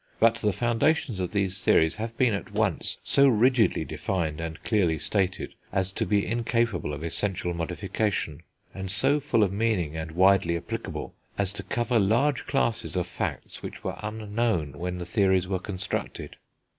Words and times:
But 0.19 0.37
the 0.37 0.51
foundations 0.51 1.19
of 1.19 1.31
these 1.31 1.63
theories 1.63 1.97
have 1.97 2.17
been 2.17 2.33
at 2.33 2.51
once 2.51 2.97
so 3.03 3.27
rigidly 3.27 3.85
defined 3.85 4.41
and 4.41 4.59
clearly 4.63 4.97
stated 4.97 5.53
as 5.71 5.91
to 5.91 6.07
be 6.07 6.25
incapable 6.25 6.91
of 6.91 7.03
essential 7.03 7.53
modification, 7.53 8.41
and 8.73 8.89
so 8.89 9.19
full 9.19 9.43
of 9.43 9.53
meaning 9.53 9.95
and 9.95 10.13
widely 10.13 10.57
applicable 10.57 11.13
as 11.37 11.53
to 11.53 11.61
cover 11.61 11.99
large 11.99 12.47
classes 12.47 12.95
of 12.95 13.05
facts 13.05 13.61
which 13.61 13.83
were 13.83 13.99
unknown 14.01 14.79
when 14.79 14.97
the 14.97 15.05
theories 15.05 15.47
were 15.47 15.59
constructed. 15.59 16.35